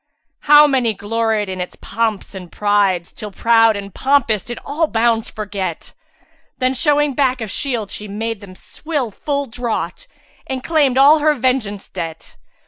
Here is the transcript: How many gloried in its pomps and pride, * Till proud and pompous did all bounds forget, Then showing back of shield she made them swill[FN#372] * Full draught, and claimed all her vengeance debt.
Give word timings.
How 0.49 0.65
many 0.65 0.95
gloried 0.95 1.47
in 1.47 1.61
its 1.61 1.75
pomps 1.75 2.33
and 2.33 2.51
pride, 2.51 3.05
* 3.05 3.05
Till 3.15 3.29
proud 3.29 3.75
and 3.75 3.93
pompous 3.93 4.43
did 4.43 4.57
all 4.65 4.87
bounds 4.87 5.29
forget, 5.29 5.93
Then 6.57 6.73
showing 6.73 7.13
back 7.13 7.39
of 7.39 7.51
shield 7.51 7.91
she 7.91 8.07
made 8.07 8.41
them 8.41 8.55
swill[FN#372] 8.55 9.13
* 9.21 9.23
Full 9.23 9.45
draught, 9.45 10.07
and 10.47 10.63
claimed 10.63 10.97
all 10.97 11.19
her 11.19 11.35
vengeance 11.35 11.87
debt. 11.87 12.35